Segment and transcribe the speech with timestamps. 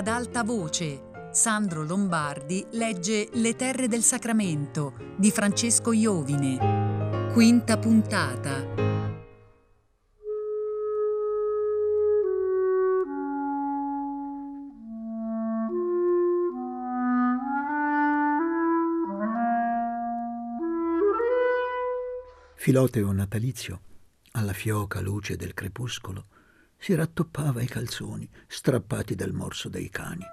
[0.00, 7.28] Ad alta voce, Sandro Lombardi legge Le terre del Sacramento di Francesco Iovine.
[7.34, 8.64] Quinta puntata.
[22.54, 23.80] Filoteo natalizio,
[24.30, 26.24] alla fioca luce del crepuscolo,
[26.80, 30.24] si rattoppava i calzoni strappati dal morso dei cani.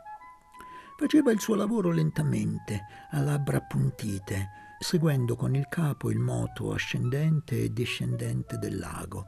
[0.98, 7.62] Faceva il suo lavoro lentamente, a labbra appuntite, seguendo con il capo il moto ascendente
[7.62, 9.26] e discendente del lago.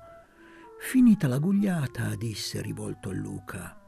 [0.80, 3.80] Finita la gugliata, disse rivolto a Luca,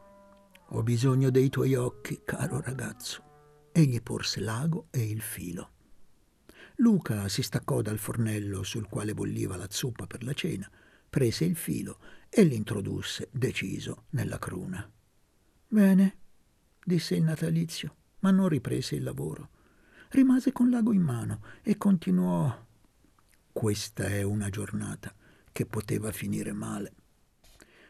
[0.74, 3.70] ho bisogno dei tuoi occhi, caro ragazzo.
[3.72, 5.70] Egli porse l'ago e il filo.
[6.76, 10.70] Luca si staccò dal fornello sul quale bolliva la zuppa per la cena,
[11.12, 11.98] prese il filo
[12.30, 14.90] e l'introdusse, deciso, nella cruna.
[15.68, 16.16] Bene,
[16.82, 19.50] disse il natalizio, ma non riprese il lavoro.
[20.08, 22.66] Rimase con l'ago in mano e continuò.
[23.52, 25.14] Questa è una giornata
[25.52, 26.94] che poteva finire male.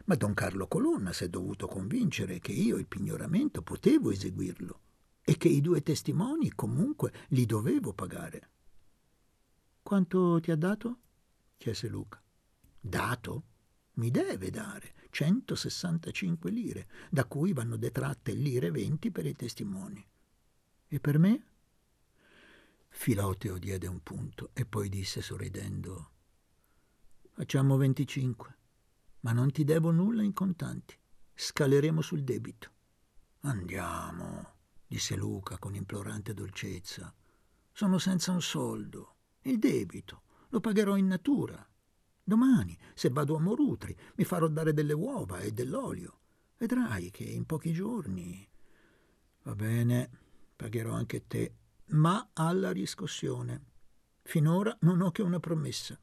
[0.06, 4.80] Ma don Carlo Colonna si è dovuto convincere che io il pignoramento potevo eseguirlo
[5.22, 8.48] e che i due testimoni comunque li dovevo pagare.
[9.80, 10.98] Quanto ti ha dato?
[11.56, 12.21] chiese Luca.
[12.84, 13.44] Dato?
[13.94, 20.05] Mi deve dare 165 lire, da cui vanno detratte lire 20 per i testimoni.
[20.89, 21.47] E per me?
[22.89, 26.11] Filoteo diede un punto e poi disse sorridendo:
[27.30, 28.56] Facciamo 25,
[29.20, 30.98] ma non ti devo nulla in contanti.
[31.34, 32.70] Scaleremo sul debito.
[33.42, 34.55] Andiamo,
[34.89, 37.14] disse Luca con implorante dolcezza.
[37.70, 39.14] Sono senza un soldo.
[39.42, 41.64] Il debito lo pagherò in natura.
[42.22, 46.20] Domani, se vado a Morutri, mi farò dare delle uova e dell'olio.
[46.56, 48.48] Vedrai che in pochi giorni.
[49.42, 50.10] Va bene,
[50.55, 51.55] pagherò anche te,
[51.88, 53.64] ma alla riscossione.
[54.22, 55.98] Finora non ho che una promessa.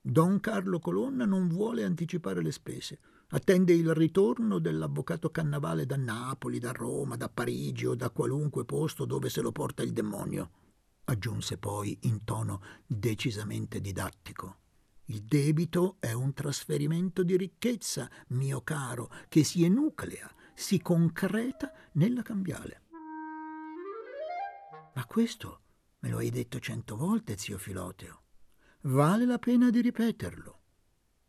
[0.00, 3.00] Don Carlo Colonna non vuole anticipare le spese.
[3.28, 9.06] Attende il ritorno dell'avvocato Cannavale da Napoli, da Roma, da Parigi o da qualunque posto
[9.06, 10.50] dove se lo porta il demonio
[11.04, 14.58] aggiunse poi in tono decisamente didattico.
[15.06, 22.22] Il debito è un trasferimento di ricchezza, mio caro, che si enuclea, si concreta nella
[22.22, 22.82] cambiale.
[24.94, 25.60] Ma questo
[25.98, 28.22] me lo hai detto cento volte, zio Filoteo.
[28.82, 30.60] Vale la pena di ripeterlo.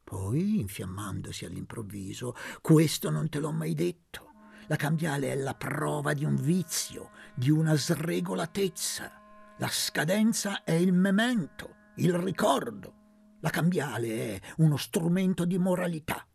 [0.05, 4.31] Poi, infiammandosi all'improvviso, questo non te l'ho mai detto.
[4.67, 9.55] La cambiale è la prova di un vizio, di una sregolatezza.
[9.57, 13.03] La scadenza è il memento, il ricordo.
[13.45, 16.27] La cambiale è uno strumento di moralità.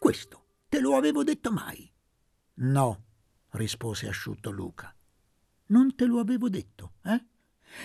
[0.00, 1.88] Questo te lo avevo detto mai.
[2.54, 3.04] No,
[3.50, 4.92] rispose asciutto Luca.
[5.66, 7.24] Non te lo avevo detto, eh?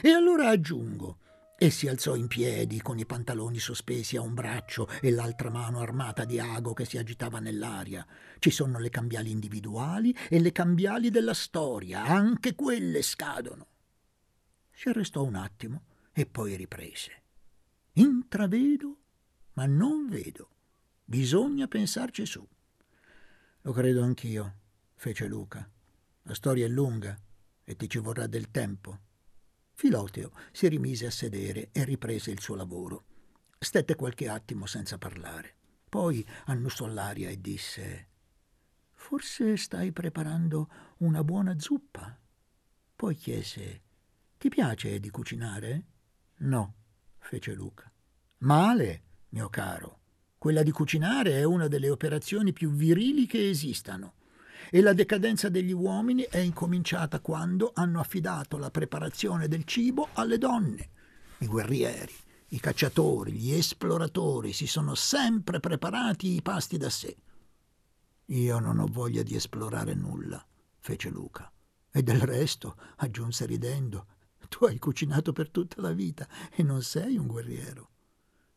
[0.01, 1.19] E allora aggiungo.
[1.59, 5.79] E si alzò in piedi con i pantaloni sospesi a un braccio e l'altra mano
[5.79, 8.03] armata di ago che si agitava nell'aria.
[8.39, 13.67] Ci sono le cambiali individuali e le cambiali della storia, anche quelle scadono.
[14.71, 17.20] Si arrestò un attimo e poi riprese.
[17.94, 18.97] Intravedo,
[19.53, 20.50] ma non vedo.
[21.03, 22.47] Bisogna pensarci su.
[23.63, 24.56] Lo credo anch'io,
[24.96, 25.69] fece Luca.
[26.24, 27.19] La storia è lunga
[27.63, 29.00] e ti ci vorrà del tempo.
[29.74, 33.06] Filoteo si rimise a sedere e riprese il suo lavoro.
[33.59, 35.56] Stette qualche attimo senza parlare.
[35.90, 38.08] Poi annusò l'aria e disse
[38.94, 42.18] Forse stai preparando una buona zuppa?
[42.96, 43.81] Poi chiese
[44.38, 45.85] ti piace di cucinare?
[46.38, 46.75] No,
[47.21, 47.91] fece Luca.
[48.39, 49.99] Male, mio caro.
[50.37, 54.15] Quella di cucinare è una delle operazioni più virili che esistano.
[54.69, 60.37] E la decadenza degli uomini è incominciata quando hanno affidato la preparazione del cibo alle
[60.37, 60.89] donne.
[61.39, 62.13] I guerrieri,
[62.49, 67.16] i cacciatori, gli esploratori si sono sempre preparati i pasti da sé.
[68.25, 70.43] Io non ho voglia di esplorare nulla,
[70.79, 71.51] fece Luca.
[71.91, 74.05] E del resto, aggiunse ridendo,
[74.66, 77.90] hai cucinato per tutta la vita e non sei un guerriero.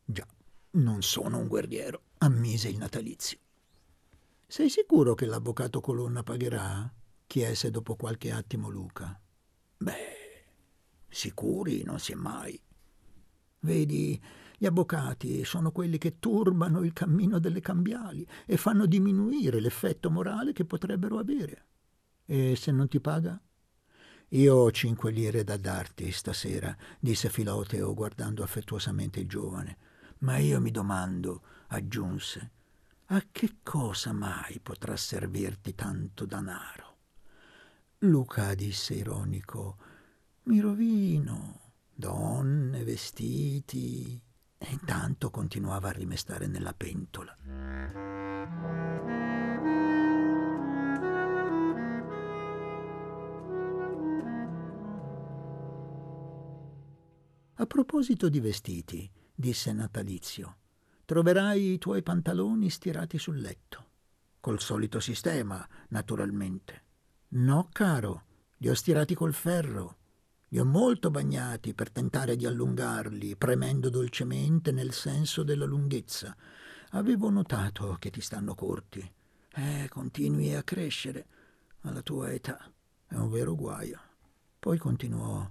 [0.05, 0.27] Già,
[0.73, 3.39] non sono un guerriero, ammise il natalizio.
[4.47, 6.93] Sei sicuro che l'avvocato Colonna pagherà?
[7.27, 9.21] chiese dopo qualche attimo Luca.
[9.79, 10.45] Beh,
[11.09, 12.61] sicuri non si è mai.
[13.61, 14.21] Vedi,
[14.56, 20.53] gli avvocati sono quelli che turbano il cammino delle cambiali e fanno diminuire l'effetto morale
[20.53, 21.67] che potrebbero avere.
[22.27, 23.41] E se non ti paga?
[24.35, 29.77] Io ho cinque lire da darti stasera, disse Filoteo guardando affettuosamente il giovane.
[30.19, 32.51] Ma io mi domando, aggiunse,
[33.07, 36.97] a che cosa mai potrà servirti tanto danaro?
[37.99, 39.77] Luca disse ironico,
[40.45, 41.61] mi rovino.
[41.95, 44.21] Donne, vestiti.
[44.59, 47.37] E intanto continuava a rimestare nella pentola.
[57.67, 60.57] Proposito di vestiti, disse Natalizio,
[61.05, 63.91] troverai i tuoi pantaloni stirati sul letto.
[64.41, 66.83] Col solito sistema, naturalmente.
[67.29, 68.25] No, caro,
[68.59, 69.97] li ho stirati col ferro.
[70.49, 76.37] Li ho molto bagnati per tentare di allungarli, premendo dolcemente nel senso della lunghezza.
[76.91, 79.13] Avevo notato che ti stanno corti.
[79.55, 81.27] Eh, continui a crescere
[81.81, 82.71] alla tua età.
[83.07, 84.01] È un vero guaio.
[84.59, 85.51] Poi continuò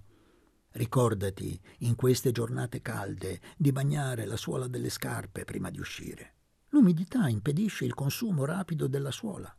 [0.76, 6.34] Ricordati, in queste giornate calde, di bagnare la suola delle scarpe prima di uscire.
[6.70, 9.56] L'umidità impedisce il consumo rapido della suola.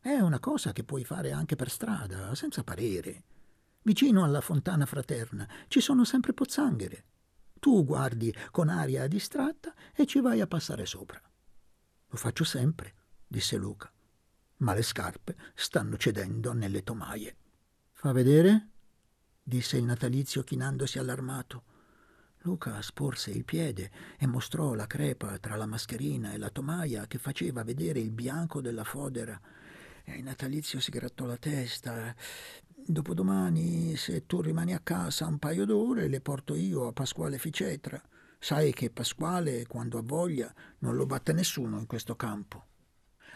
[0.00, 3.24] È una cosa che puoi fare anche per strada, senza parere.
[3.82, 7.04] Vicino alla fontana fraterna ci sono sempre pozzanghere.
[7.58, 11.20] Tu guardi con aria distratta e ci vai a passare sopra.
[12.06, 12.94] Lo faccio sempre,
[13.26, 13.92] disse Luca,
[14.58, 17.36] ma le scarpe stanno cedendo nelle tomaie.
[17.92, 18.70] Fa vedere?
[19.48, 21.62] Disse il natalizio chinandosi allarmato.
[22.38, 27.18] Luca sporse il piede e mostrò la crepa tra la mascherina e la tomaia che
[27.18, 29.40] faceva vedere il bianco della fodera.
[30.02, 32.12] E il natalizio si grattò la testa.
[32.74, 38.02] Dopodomani, se tu rimani a casa un paio d'ore, le porto io a Pasquale Ficetra.
[38.40, 42.66] Sai che Pasquale, quando ha voglia, non lo batte nessuno in questo campo.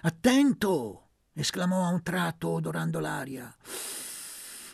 [0.03, 1.11] Attento!
[1.35, 3.55] esclamò a un tratto, odorando l'aria.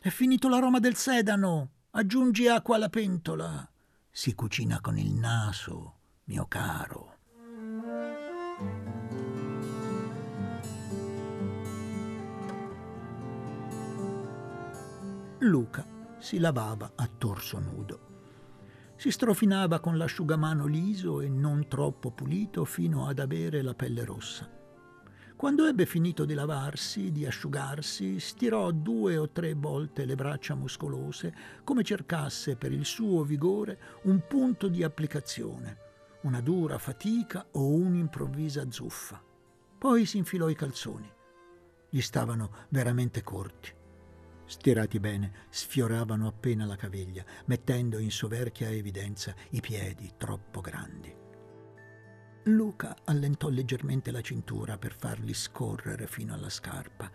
[0.07, 1.71] È finito l'aroma del sedano.
[1.91, 3.69] Aggiungi acqua alla pentola.
[4.09, 5.95] Si cucina con il naso,
[6.27, 7.17] mio caro.
[15.39, 15.85] Luca
[16.21, 18.01] si lavava a torso nudo.
[18.95, 24.56] Si strofinava con l'asciugamano liso e non troppo pulito fino ad avere la pelle rossa.
[25.37, 31.35] Quando ebbe finito di lavarsi, di asciugarsi, stirò due o tre volte le braccia muscolose,
[31.63, 35.77] come cercasse per il suo vigore un punto di applicazione,
[36.23, 39.23] una dura fatica o un'improvvisa zuffa.
[39.77, 41.13] Poi si infilò i calzoni.
[41.91, 43.71] Gli stavano veramente corti.
[44.47, 51.26] Stirati bene, sfioravano appena la caviglia, mettendo in soverchia evidenza i piedi troppo grandi.
[52.49, 57.11] Luca allentò leggermente la cintura per farli scorrere fino alla scarpa.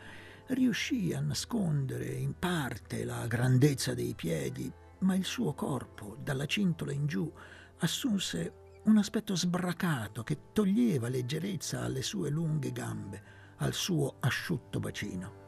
[0.48, 4.70] Riuscì a nascondere in parte la grandezza dei piedi,
[5.00, 7.32] ma il suo corpo, dalla cintola in giù,
[7.78, 13.24] assunse un aspetto sbracato che toglieva leggerezza alle sue lunghe gambe,
[13.58, 15.40] al suo asciutto bacino.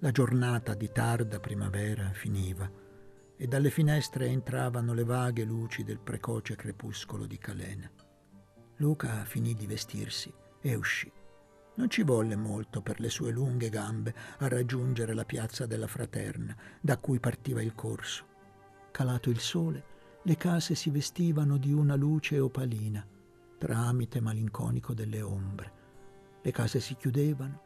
[0.00, 2.81] La giornata di tarda primavera finiva
[3.42, 7.90] e dalle finestre entravano le vaghe luci del precoce crepuscolo di Calena.
[8.76, 11.10] Luca finì di vestirsi e uscì.
[11.74, 16.56] Non ci volle molto per le sue lunghe gambe a raggiungere la piazza della Fraterna,
[16.80, 18.24] da cui partiva il corso.
[18.92, 19.84] Calato il sole,
[20.22, 23.04] le case si vestivano di una luce opalina,
[23.58, 25.72] tramite malinconico delle ombre.
[26.42, 27.60] Le case si chiudevano,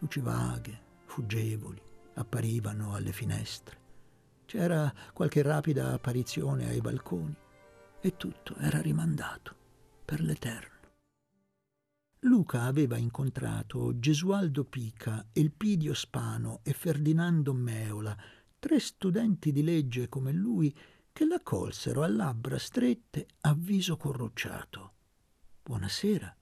[0.00, 1.80] luci vaghe, fuggevoli,
[2.14, 3.81] apparivano alle finestre.
[4.44, 7.34] C'era qualche rapida apparizione ai balconi
[8.00, 9.54] e tutto era rimandato
[10.04, 10.70] per l'Eterno.
[12.24, 18.16] Luca aveva incontrato Gesualdo Pica, Elpidio Spano e Ferdinando Meola,
[18.58, 20.76] tre studenti di legge come lui,
[21.12, 24.92] che l'accolsero a labbra strette, a viso corrucciato.
[25.62, 26.36] Buonasera,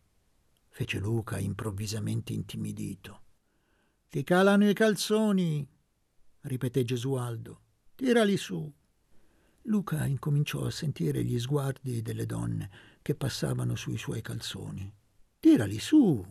[0.69, 3.23] fece Luca improvvisamente intimidito.
[4.09, 5.67] Ti calano i calzoni,
[6.43, 7.61] ripeté Gesualdo.
[8.01, 8.73] Tirali su.
[9.65, 12.71] Luca incominciò a sentire gli sguardi delle donne
[13.03, 14.91] che passavano sui suoi calzoni.
[15.39, 16.25] Tirali su,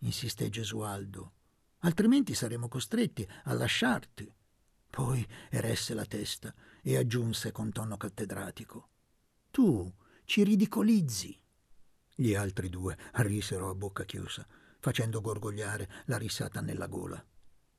[0.00, 1.32] insisté Gesualdo,
[1.78, 4.30] altrimenti saremo costretti a lasciarti.
[4.90, 8.88] Poi eresse la testa e aggiunse con tono cattedratico.
[9.50, 9.90] Tu
[10.26, 11.40] ci ridicolizzi.
[12.14, 14.46] Gli altri due arrisero a bocca chiusa,
[14.78, 17.24] facendo gorgogliare la risata nella gola.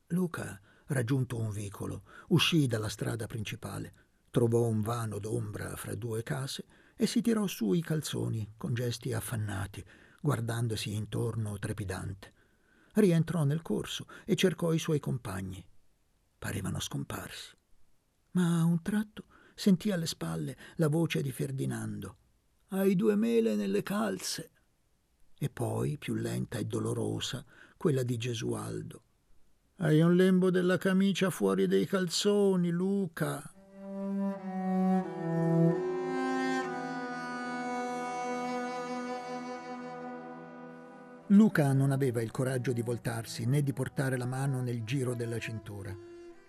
[0.07, 3.93] Luca raggiunto un vicolo, uscì dalla strada principale,
[4.29, 6.65] trovò un vano d'ombra fra due case
[6.95, 9.83] e si tirò su i calzoni con gesti affannati,
[10.21, 12.33] guardandosi intorno trepidante.
[12.93, 15.65] Rientrò nel corso e cercò i suoi compagni.
[16.37, 17.55] Parevano scomparsi.
[18.31, 19.25] Ma a un tratto
[19.55, 22.17] sentì alle spalle la voce di Ferdinando.
[22.69, 24.51] Hai due mele nelle calze.
[25.37, 27.45] E poi, più lenta e dolorosa,
[27.77, 29.03] quella di Gesualdo.
[29.77, 33.43] Hai un lembo della camicia fuori dei calzoni, Luca.
[41.27, 45.39] Luca non aveva il coraggio di voltarsi né di portare la mano nel giro della
[45.39, 45.93] cintura.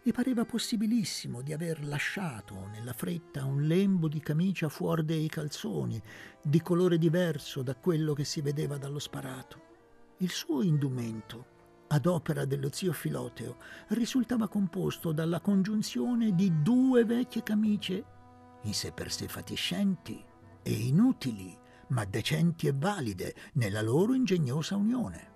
[0.04, 6.00] Gli pareva possibilissimo di aver lasciato nella fretta un lembo di camicia fuori dei calzoni,
[6.40, 9.64] di colore diverso da quello che si vedeva dallo sparato.
[10.18, 11.54] Il suo indumento,
[11.88, 13.56] ad opera dello zio Filoteo,
[13.88, 18.04] risultava composto dalla congiunzione di due vecchie camicie,
[18.62, 20.22] in sé per sé fatiscenti
[20.62, 21.56] e inutili,
[21.88, 25.34] ma decenti e valide nella loro ingegnosa unione.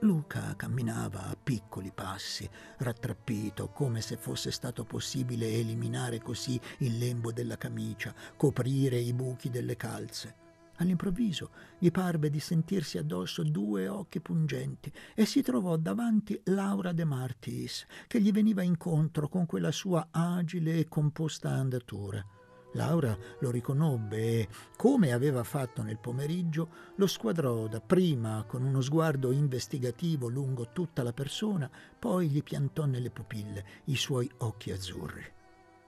[0.00, 2.48] Luca camminava a piccoli passi,
[2.78, 9.50] rattrappito, come se fosse stato possibile eliminare così il lembo della camicia, coprire i buchi
[9.50, 10.46] delle calze.
[10.78, 17.04] All'improvviso gli parve di sentirsi addosso due occhi pungenti e si trovò davanti Laura De
[17.04, 22.24] Martis, che gli veniva incontro con quella sua agile e composta andatura.
[22.72, 29.32] Laura lo riconobbe e, come aveva fatto nel pomeriggio, lo squadrò dapprima con uno sguardo
[29.32, 31.68] investigativo lungo tutta la persona,
[31.98, 35.24] poi gli piantò nelle pupille i suoi occhi azzurri.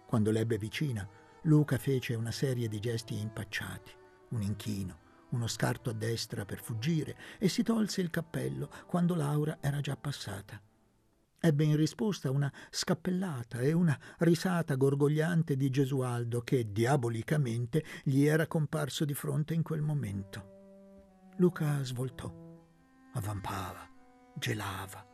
[0.06, 1.06] Quando l'ebbe vicina,
[1.42, 3.92] Luca fece una serie di gesti impacciati,
[4.30, 4.98] un inchino,
[5.30, 9.96] uno scarto a destra per fuggire e si tolse il cappello quando Laura era già
[9.96, 10.60] passata.
[11.42, 18.46] Ebbe in risposta una scappellata e una risata gorgogliante di Gesualdo che diabolicamente gli era
[18.46, 20.58] comparso di fronte in quel momento.
[21.36, 22.30] Luca svoltò,
[23.14, 23.88] avvampava,
[24.36, 25.06] gelava,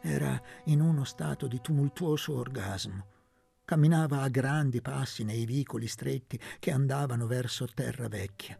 [0.00, 3.12] era in uno stato di tumultuoso orgasmo.
[3.66, 8.58] Camminava a grandi passi nei vicoli stretti che andavano verso terra vecchia.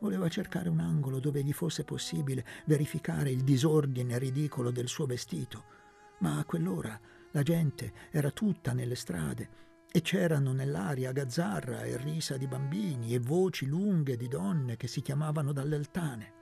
[0.00, 5.78] Voleva cercare un angolo dove gli fosse possibile verificare il disordine ridicolo del suo vestito
[6.18, 6.98] ma a quell'ora
[7.32, 13.18] la gente era tutta nelle strade e c'erano nell'aria gazzarra e risa di bambini e
[13.18, 16.37] voci lunghe di donne che si chiamavano dalle altane.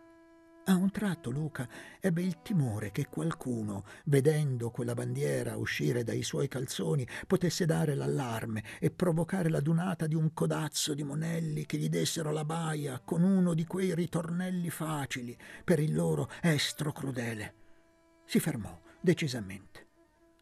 [0.69, 1.69] A un tratto Luca
[2.01, 8.65] ebbe il timore che qualcuno, vedendo quella bandiera uscire dai suoi calzoni, potesse dare l'allarme
[8.81, 13.23] e provocare la dunata di un codazzo di monelli che gli dessero la baia con
[13.23, 17.55] uno di quei ritornelli facili per il loro estro crudele.
[18.25, 19.87] Si fermò decisamente.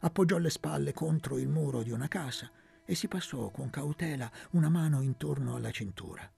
[0.00, 2.50] Appoggiò le spalle contro il muro di una casa
[2.86, 6.33] e si passò con cautela una mano intorno alla cintura.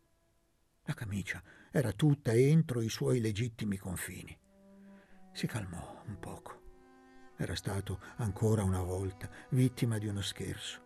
[0.86, 4.36] La camicia era tutta entro i suoi legittimi confini.
[5.32, 6.62] Si calmò un poco.
[7.36, 10.80] Era stato ancora una volta vittima di uno scherzo,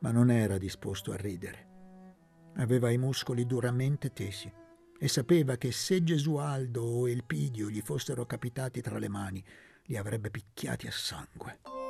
[0.00, 1.70] ma non era disposto a ridere.
[2.56, 4.52] Aveva i muscoli duramente tesi
[4.98, 9.44] e sapeva che se Gesualdo o Elpidio gli fossero capitati tra le mani,
[9.86, 11.81] li avrebbe picchiati a sangue.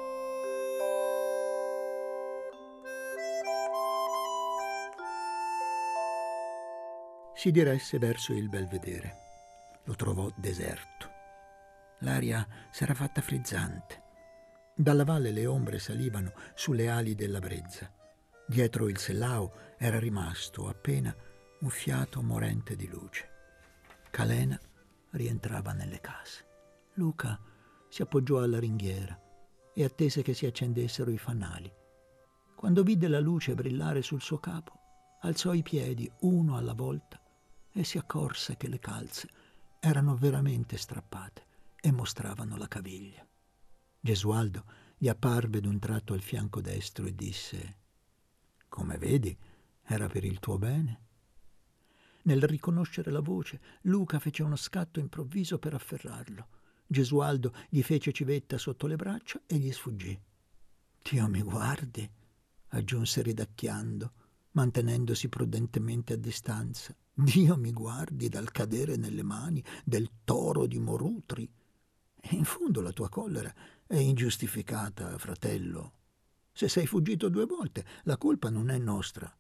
[7.43, 9.17] Si diresse verso il belvedere.
[9.87, 11.11] Lo trovò deserto.
[12.03, 14.01] L'aria s'era fatta frizzante.
[14.77, 17.93] Dalla valle le ombre salivano sulle ali della brezza.
[18.47, 21.13] Dietro il sellao era rimasto appena
[21.63, 23.29] un fiato morente di luce.
[24.13, 24.57] Calena
[25.11, 26.47] rientrava nelle case.
[26.95, 27.37] Luca
[27.89, 29.21] si appoggiò alla ringhiera
[29.75, 31.69] e attese che si accendessero i fanali.
[32.55, 34.79] Quando vide la luce brillare sul suo capo,
[35.23, 37.21] alzò i piedi uno alla volta
[37.73, 39.29] e si accorse che le calze
[39.81, 41.47] erano veramente strappate
[41.81, 43.27] e mostravano la caviglia.
[44.01, 44.65] Gesualdo
[44.97, 47.77] gli apparve d'un tratto al fianco destro e disse
[48.69, 49.37] Come vedi,
[49.85, 51.01] era per il tuo bene.
[52.23, 56.61] Nel riconoscere la voce, Luca fece uno scatto improvviso per afferrarlo
[56.93, 60.21] Gesualdo gli fece civetta sotto le braccia e gli sfuggì.
[61.03, 62.09] Dio mi guardi,
[62.69, 64.13] aggiunse ridacchiando,
[64.51, 66.95] mantenendosi prudentemente a distanza.
[67.15, 71.51] Dio mi guardi dal cadere nelle mani del toro di Morutri.
[72.17, 73.53] E in fondo la tua collera
[73.87, 75.93] è ingiustificata, fratello.
[76.53, 79.31] Se sei fuggito due volte, la colpa non è nostra.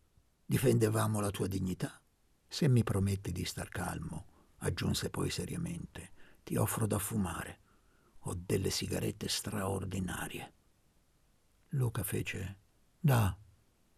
[0.44, 1.98] Difendevamo la tua dignità.
[2.46, 4.26] Se mi prometti di star calmo,
[4.58, 6.10] aggiunse poi seriamente,
[6.44, 7.60] ti offro da fumare.
[8.26, 10.52] Ho delle sigarette straordinarie.
[11.70, 12.58] Luca fece
[13.00, 13.34] da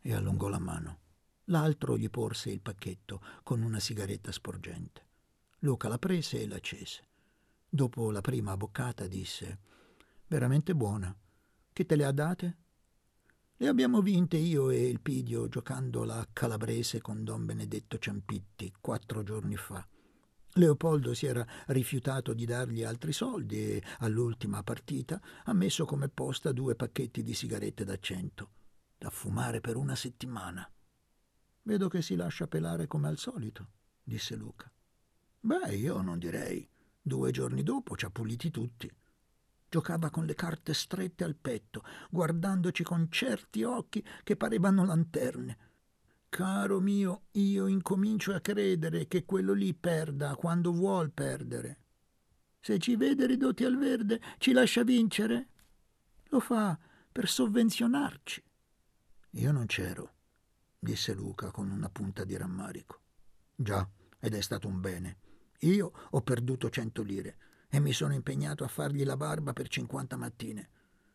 [0.01, 1.04] e allungò la mano.
[1.49, 5.03] L'altro gli porse il pacchetto con una sigaretta sporgente.
[5.61, 7.09] Luca la prese e l'accese.
[7.69, 9.59] Dopo la prima boccata disse
[10.27, 11.15] Veramente buona.
[11.73, 12.57] Che te le ha date?
[13.57, 19.23] Le abbiamo vinte io e il Pidio giocando la calabrese con Don Benedetto Ciampitti quattro
[19.23, 19.87] giorni fa.
[20.55, 26.53] Leopoldo si era rifiutato di dargli altri soldi e all'ultima partita ha messo come posta
[26.53, 28.51] due pacchetti di sigarette da cento,
[28.97, 30.69] da fumare per una settimana.
[31.65, 33.69] Vedo che si lascia pelare come al solito,
[34.03, 34.73] disse Luca.
[35.41, 36.67] Beh, io non direi.
[37.03, 38.91] Due giorni dopo ci ha puliti tutti.
[39.69, 45.73] Giocava con le carte strette al petto, guardandoci con certi occhi che parevano lanterne
[46.35, 51.79] Caro mio, io incomincio a credere che quello lì perda quando vuol perdere.
[52.59, 55.51] Se ci vede ridotti al verde, ci lascia vincere?
[56.31, 56.77] Lo fa
[57.13, 58.43] per sovvenzionarci.
[59.31, 60.14] Io non c'ero,
[60.85, 63.01] disse Luca con una punta di rammarico.
[63.57, 63.89] Già,
[64.21, 65.19] ed è stato un bene.
[65.61, 67.39] Io ho perduto cento lire
[67.69, 70.71] e mi sono impegnato a fargli la barba per cinquanta mattine.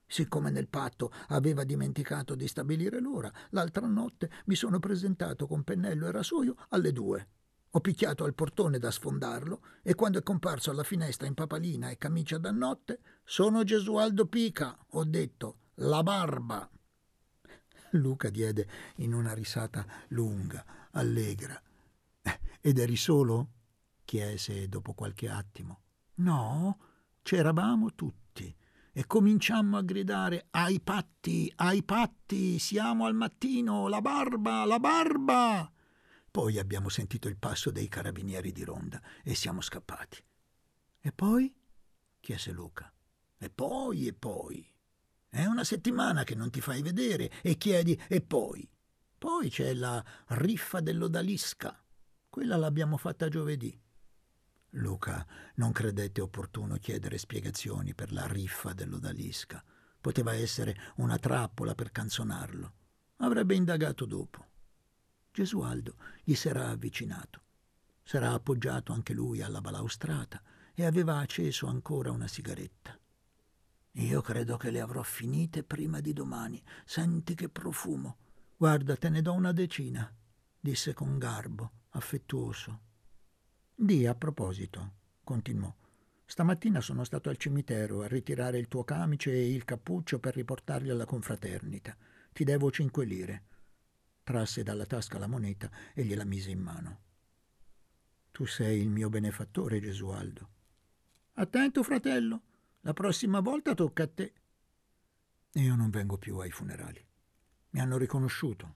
[0.06, 6.08] Siccome nel patto aveva dimenticato di stabilire l'ora, l'altra notte mi sono presentato con pennello
[6.08, 7.30] e rasoio alle due.
[7.70, 11.98] Ho picchiato al portone da sfondarlo e quando è comparso alla finestra in papalina e
[11.98, 16.68] camicia da notte, sono Gesualdo Pica, ho detto, la barba.
[17.92, 18.68] Luca diede
[18.98, 21.62] in una risata lunga, allegra.
[22.62, 23.52] Ed eri solo?
[24.04, 25.82] chiese dopo qualche attimo.
[26.16, 26.80] No,
[27.22, 28.56] c'eravamo tutti
[28.92, 35.72] e cominciammo a gridare ai patti, ai patti, siamo al mattino, la barba, la barba.
[36.32, 40.24] Poi abbiamo sentito il passo dei carabinieri di ronda e siamo scappati.
[41.00, 41.54] E poi?
[42.20, 42.92] chiese Luca.
[43.38, 44.69] E poi, e poi.
[45.30, 48.68] È una settimana che non ti fai vedere e chiedi e poi.
[49.18, 51.80] Poi c'è la riffa dell'odalisca.
[52.28, 53.80] Quella l'abbiamo fatta giovedì.
[54.74, 59.64] Luca non credette opportuno chiedere spiegazioni per la riffa dell'odalisca.
[60.02, 62.74] Poteva essere una trappola per canzonarlo.
[63.18, 64.46] Avrebbe indagato dopo.
[65.32, 67.42] Gesualdo gli s'era avvicinato.
[68.04, 70.42] S'era appoggiato anche lui alla balaustrata
[70.74, 72.99] e aveva acceso ancora una sigaretta.
[73.94, 76.62] Io credo che le avrò finite prima di domani.
[76.86, 78.18] Senti che profumo.
[78.56, 80.14] Guarda, te ne do una decina,
[80.60, 82.82] disse con garbo, affettuoso.
[83.74, 85.74] Di a proposito, continuò.
[86.26, 90.90] Stamattina sono stato al cimitero a ritirare il tuo camice e il cappuccio per riportarli
[90.90, 91.96] alla confraternita.
[92.32, 93.46] Ti devo cinque lire.
[94.24, 97.00] Trasse dalla tasca la moneta e gliela mise in mano.
[98.32, 100.50] Tu sei il mio benefattore, Gesualdo.
[101.34, 102.42] Attento, fratello.
[102.84, 104.34] La prossima volta tocca a te.
[105.54, 107.06] Io non vengo più ai funerali.
[107.72, 108.76] Mi hanno riconosciuto.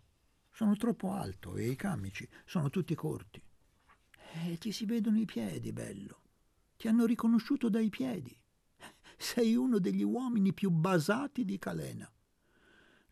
[0.52, 3.42] Sono troppo alto e i camici sono tutti corti.
[4.46, 6.22] Eh, ti si vedono i piedi, bello.
[6.76, 8.38] Ti hanno riconosciuto dai piedi.
[9.18, 12.12] Sei uno degli uomini più basati di Calena.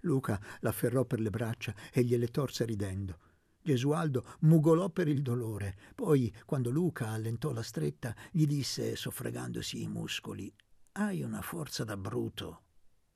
[0.01, 3.17] Luca l'afferrò per le braccia e gliele torse ridendo.
[3.61, 5.77] Gesualdo mugolò per il dolore.
[5.95, 10.51] Poi, quando Luca allentò la stretta, gli disse, soffregandosi i muscoli,
[10.93, 12.63] Hai una forza da bruto.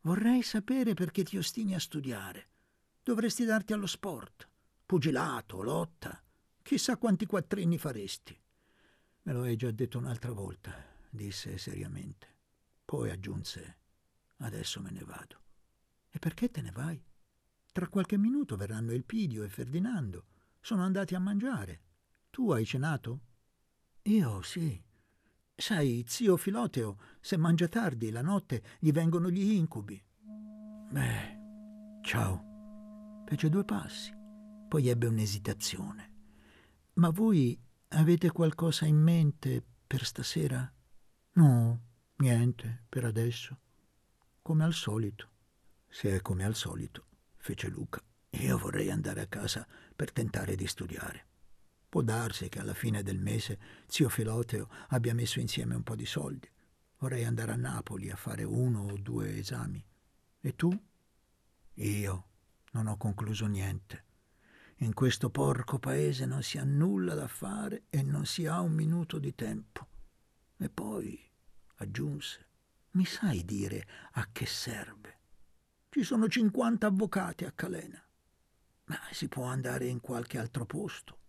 [0.02, 2.48] Vorrei sapere perché ti ostini a studiare.
[3.04, 4.48] Dovresti darti allo sport.
[4.86, 6.24] Pugilato, lotta.
[6.62, 8.40] Chissà quanti quattrini faresti.
[9.24, 10.74] Me lo hai già detto un'altra volta,
[11.10, 12.28] disse seriamente.
[12.86, 13.78] Poi aggiunse,
[14.38, 15.42] adesso me ne vado.
[16.10, 17.04] E perché te ne vai?
[17.74, 20.28] Tra qualche minuto verranno Elpidio e Ferdinando.
[20.62, 21.82] Sono andati a mangiare.
[22.30, 23.20] Tu hai cenato?
[24.04, 24.82] Io sì.
[25.58, 30.04] Sai, zio Filoteo, se mangia tardi la notte gli vengono gli incubi.
[30.91, 33.24] Beh, ciao.
[33.26, 34.13] Fece due passi,
[34.68, 36.12] poi ebbe un'esitazione.
[36.96, 37.58] Ma voi
[37.89, 40.70] avete qualcosa in mente per stasera?
[41.34, 41.82] No,
[42.18, 43.58] niente, per adesso.
[44.41, 45.30] Come al solito.
[45.88, 47.06] Se è come al solito,
[47.38, 49.65] fece Luca, io vorrei andare a casa
[49.96, 51.28] per tentare di studiare.
[51.96, 56.06] Può darsi che alla fine del mese zio Filoteo abbia messo insieme un po' di
[56.06, 56.46] soldi.
[56.98, 59.82] Vorrei andare a Napoli a fare uno o due esami.
[60.42, 60.78] E tu?
[61.76, 62.28] Io
[62.72, 64.04] non ho concluso niente.
[64.80, 68.74] In questo porco paese non si ha nulla da fare e non si ha un
[68.74, 69.88] minuto di tempo.
[70.58, 71.18] E poi,
[71.76, 72.48] aggiunse,
[72.92, 75.20] mi sai dire a che serve?
[75.88, 78.06] Ci sono 50 avvocati a Calena.
[78.88, 81.20] Ma si può andare in qualche altro posto.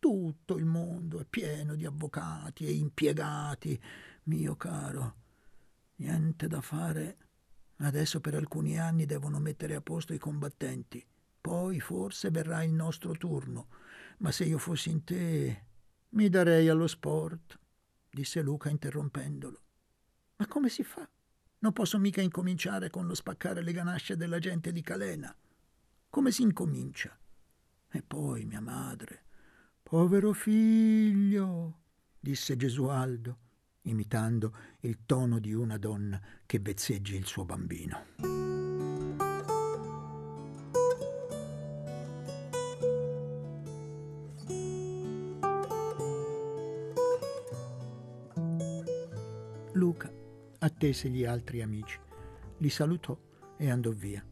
[0.00, 3.80] Tutto il mondo è pieno di avvocati e impiegati,
[4.24, 5.14] mio caro.
[5.96, 7.16] Niente da fare.
[7.76, 11.06] Adesso per alcuni anni devono mettere a posto i combattenti
[11.40, 13.68] poi forse verrà il nostro turno.
[14.18, 15.64] Ma se io fossi in te,
[16.10, 17.58] mi darei allo sport,
[18.10, 19.62] disse Luca interrompendolo.
[20.36, 21.08] Ma come si fa?
[21.60, 25.34] Non posso mica incominciare con lo spaccare le ganasce della gente di Calena.
[26.08, 27.16] Come si incomincia?
[27.90, 29.24] E poi mia madre.
[29.82, 31.78] Povero figlio.
[32.20, 33.38] disse Gesualdo,
[33.82, 38.04] imitando il tono di una donna che vezzeggi il suo bambino.
[49.72, 50.12] Luca
[50.58, 51.98] attese gli altri amici,
[52.58, 53.18] li salutò
[53.56, 54.29] e andò via.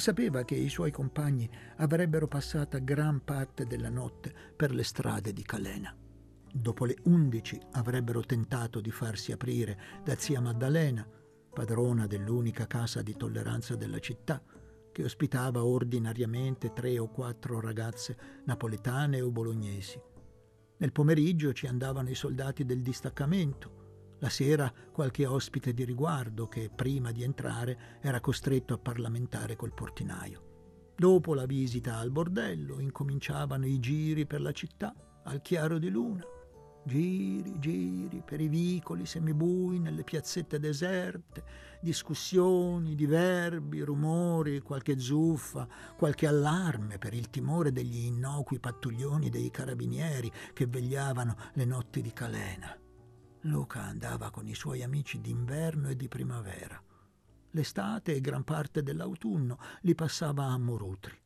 [0.00, 5.42] Sapeva che i suoi compagni avrebbero passata gran parte della notte per le strade di
[5.42, 5.94] Calena.
[6.50, 11.06] Dopo le undici avrebbero tentato di farsi aprire da zia Maddalena,
[11.52, 14.42] padrona dell'unica casa di tolleranza della città,
[14.90, 20.00] che ospitava ordinariamente tre o quattro ragazze napoletane o bolognesi.
[20.78, 23.79] Nel pomeriggio ci andavano i soldati del distaccamento,
[24.20, 29.74] la sera qualche ospite di riguardo che prima di entrare era costretto a parlamentare col
[29.74, 30.94] portinaio.
[30.96, 36.22] Dopo la visita al bordello incominciavano i giri per la città al chiaro di luna.
[36.82, 41.44] Giri, giri per i vicoli semibui nelle piazzette deserte,
[41.80, 50.30] discussioni, diverbi, rumori, qualche zuffa, qualche allarme per il timore degli innocui pattuglioni dei carabinieri
[50.52, 52.76] che vegliavano le notti di Calena.
[53.44, 56.82] Luca andava con i suoi amici d'inverno e di primavera.
[57.52, 61.18] L'estate e gran parte dell'autunno li passava a Morutri.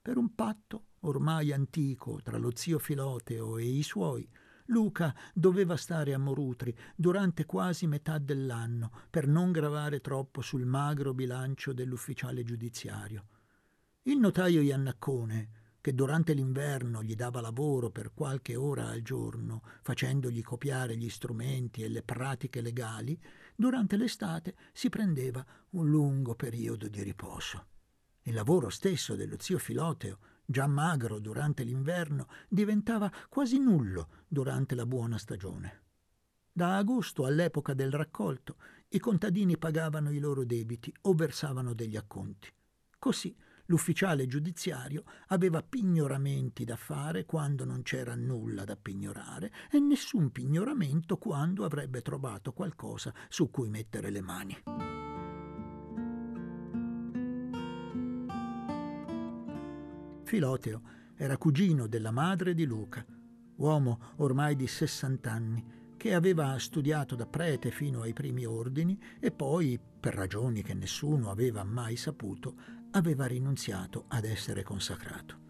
[0.00, 4.28] Per un patto ormai antico tra lo zio Filoteo e i suoi,
[4.66, 11.14] Luca doveva stare a Morutri durante quasi metà dell'anno per non gravare troppo sul magro
[11.14, 13.26] bilancio dell'ufficiale giudiziario.
[14.02, 15.48] Il notaio Iannaccone,
[15.84, 21.82] che durante l'inverno gli dava lavoro per qualche ora al giorno, facendogli copiare gli strumenti
[21.82, 23.20] e le pratiche legali,
[23.54, 27.66] durante l'estate si prendeva un lungo periodo di riposo.
[28.22, 34.86] Il lavoro stesso dello zio Filoteo, già magro durante l'inverno, diventava quasi nullo durante la
[34.86, 35.82] buona stagione.
[36.50, 38.56] Da agosto all'epoca del raccolto
[38.88, 42.50] i contadini pagavano i loro debiti o versavano degli acconti.
[42.98, 43.36] Così
[43.66, 51.16] L'ufficiale giudiziario aveva pignoramenti da fare quando non c'era nulla da pignorare e nessun pignoramento
[51.16, 54.56] quando avrebbe trovato qualcosa su cui mettere le mani.
[60.24, 60.82] Filoteo
[61.16, 63.04] era cugino della madre di Luca,
[63.56, 65.64] uomo ormai di 60 anni,
[65.96, 71.30] che aveva studiato da prete fino ai primi ordini e poi, per ragioni che nessuno
[71.30, 75.42] aveva mai saputo, aveva rinunziato ad essere consacrato.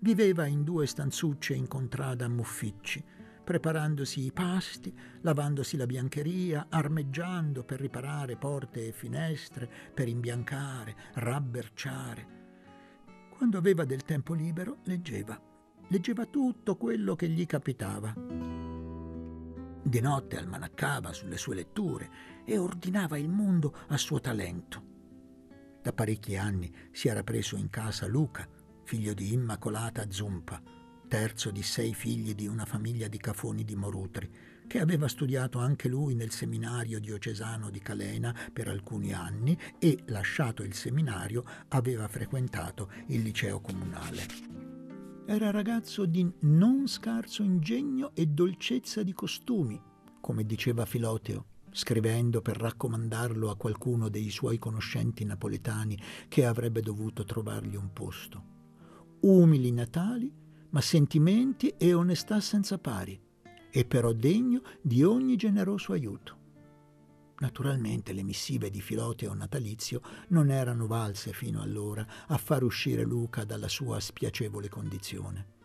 [0.00, 3.02] Viveva in due stanzucce in contrada a Mufficci,
[3.42, 12.36] preparandosi i pasti, lavandosi la biancheria, armeggiando per riparare porte e finestre, per imbiancare, rabberciare.
[13.30, 15.40] Quando aveva del tempo libero, leggeva.
[15.88, 18.12] Leggeva tutto quello che gli capitava.
[19.82, 22.10] Di notte almanaccava sulle sue letture
[22.44, 24.96] e ordinava il mondo a suo talento.
[25.88, 28.46] Da parecchi anni si era preso in casa Luca,
[28.84, 30.60] figlio di Immacolata Zumpa,
[31.08, 34.30] terzo di sei figli di una famiglia di cafoni di Morutri,
[34.66, 40.62] che aveva studiato anche lui nel seminario diocesano di Calena per alcuni anni e, lasciato
[40.62, 44.26] il seminario, aveva frequentato il liceo comunale.
[45.24, 49.80] Era ragazzo di non scarso ingegno e dolcezza di costumi,
[50.20, 57.24] come diceva Filoteo, scrivendo per raccomandarlo a qualcuno dei suoi conoscenti napoletani che avrebbe dovuto
[57.24, 58.56] trovargli un posto.
[59.20, 60.32] Umili natali,
[60.70, 63.20] ma sentimenti e onestà senza pari,
[63.70, 66.36] e però degno di ogni generoso aiuto.
[67.40, 73.44] Naturalmente le missive di Filoteo natalizio non erano valse fino allora a far uscire Luca
[73.44, 75.56] dalla sua spiacevole condizione.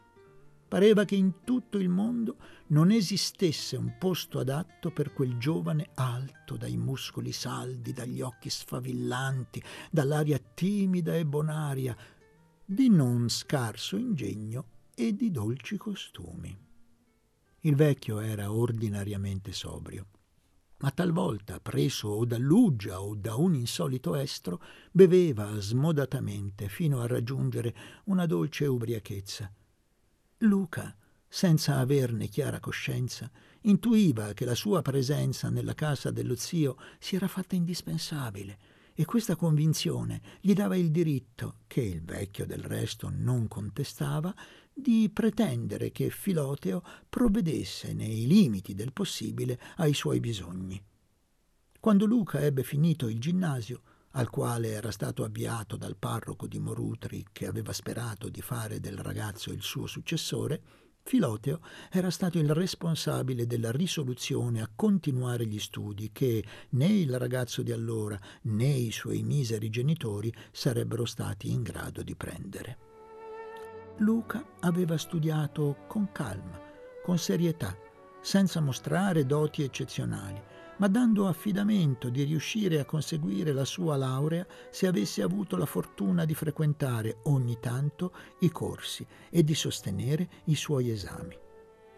[0.74, 2.38] Pareva che in tutto il mondo
[2.70, 9.62] non esistesse un posto adatto per quel giovane alto, dai muscoli saldi, dagli occhi sfavillanti,
[9.92, 11.96] dall'aria timida e bonaria,
[12.66, 16.58] di non scarso ingegno e di dolci costumi.
[17.60, 20.08] Il vecchio era ordinariamente sobrio,
[20.78, 24.60] ma talvolta, preso o dall'uggia o da un insolito estro,
[24.92, 29.54] beveva smodatamente fino a raggiungere una dolce ubriachezza
[30.43, 30.93] Luca,
[31.27, 37.27] senza averne chiara coscienza, intuiva che la sua presenza nella casa dello zio si era
[37.27, 38.60] fatta indispensabile
[38.93, 44.36] e questa convinzione gli dava il diritto, che il vecchio del resto non contestava,
[44.73, 50.84] di pretendere che Filoteo provvedesse nei limiti del possibile ai suoi bisogni.
[51.79, 53.82] Quando Luca ebbe finito il ginnasio,
[54.15, 58.97] al quale era stato avviato dal parroco di Morutri che aveva sperato di fare del
[58.97, 60.62] ragazzo il suo successore,
[61.06, 61.60] Filoteo
[61.91, 67.73] era stato il responsabile della risoluzione a continuare gli studi che né il ragazzo di
[67.73, 72.78] allora né i suoi miseri genitori sarebbero stati in grado di prendere.
[73.97, 76.60] Luca aveva studiato con calma,
[77.04, 77.78] con serietà,
[78.21, 80.41] senza mostrare doti eccezionali,
[80.78, 86.26] ma dando affidamento di riuscire a conseguire la sua laurea se avesse avuto la fortuna
[86.26, 91.38] di frequentare ogni tanto i corsi e di sostenere i suoi esami.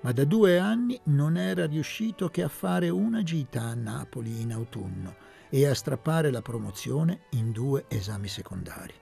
[0.01, 4.53] Ma da due anni non era riuscito che a fare una gita a Napoli in
[4.53, 5.15] autunno
[5.49, 8.93] e a strappare la promozione in due esami secondari.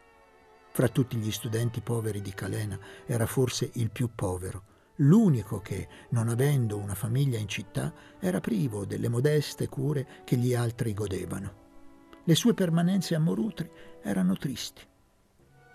[0.72, 4.64] Fra tutti gli studenti poveri di Calena era forse il più povero,
[4.98, 10.54] l'unico che, non avendo una famiglia in città, era privo delle modeste cure che gli
[10.54, 11.62] altri godevano.
[12.24, 13.70] Le sue permanenze a Morutri
[14.02, 14.82] erano tristi.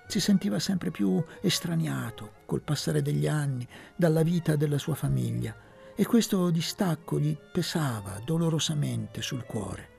[0.07, 5.55] Si sentiva sempre più estraniato col passare degli anni dalla vita della sua famiglia
[5.95, 9.97] e questo distacco gli pesava dolorosamente sul cuore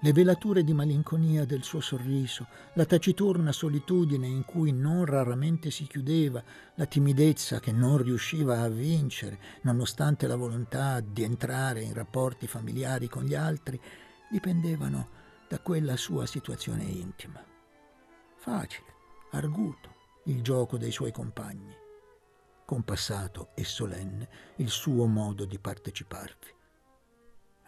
[0.00, 5.86] le velature di malinconia del suo sorriso, la taciturna solitudine in cui non raramente si
[5.86, 6.42] chiudeva,
[6.74, 13.08] la timidezza che non riusciva a vincere, nonostante la volontà di entrare in rapporti familiari
[13.08, 13.80] con gli altri,
[14.30, 15.08] dipendevano
[15.48, 17.42] da quella sua situazione intima.
[18.36, 18.94] Facile,
[19.30, 21.74] arguto, il gioco dei suoi compagni,
[22.64, 26.54] compassato e solenne il suo modo di parteciparvi.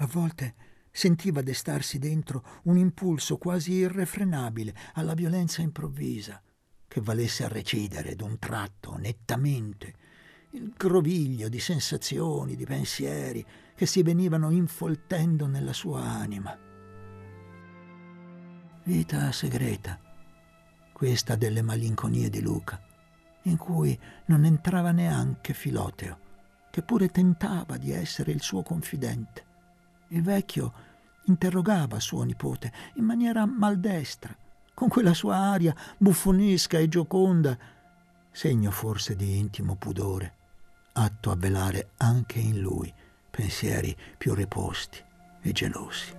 [0.01, 0.55] A volte
[0.91, 6.43] sentiva destarsi dentro un impulso quasi irrefrenabile alla violenza improvvisa,
[6.87, 9.95] che valesse a recidere d'un tratto, nettamente,
[10.53, 16.57] il groviglio di sensazioni, di pensieri che si venivano infoltendo nella sua anima.
[18.85, 20.01] Vita segreta,
[20.93, 22.83] questa delle malinconie di Luca,
[23.43, 26.19] in cui non entrava neanche Filoteo,
[26.71, 29.45] che pure tentava di essere il suo confidente.
[30.09, 30.73] Il vecchio
[31.25, 34.35] interrogava suo nipote in maniera maldestra,
[34.75, 37.57] con quella sua aria buffonesca e gioconda,
[38.31, 40.35] segno forse di intimo pudore,
[40.93, 42.93] atto a velare anche in lui
[43.31, 45.03] pensieri più reposti
[45.43, 46.18] e gelosi.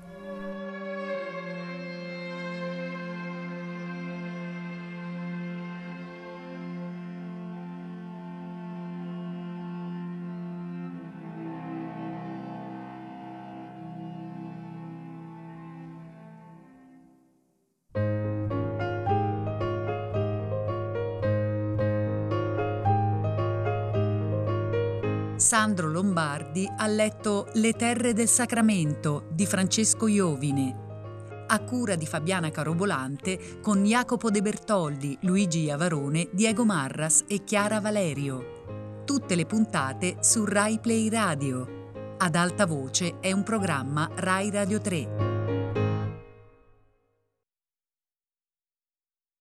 [25.50, 32.52] Sandro Lombardi ha letto Le terre del Sacramento di Francesco Iovine, a cura di Fabiana
[32.52, 39.02] Carobolante con Jacopo De Bertoldi, Luigi Iavarone, Diego Marras e Chiara Valerio.
[39.06, 42.14] Tutte le puntate su Rai Play Radio.
[42.20, 45.29] Ad alta voce è un programma Rai Radio 3.